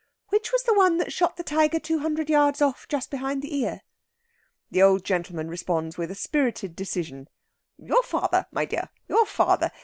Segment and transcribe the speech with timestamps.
[0.29, 3.55] "Which was the one that shot the tiger two hundred yards off, just behind the
[3.55, 3.81] ear?"
[4.71, 7.29] The old gentleman responds with a spirited decision:
[7.77, 9.69] "Your father, my dear, your father.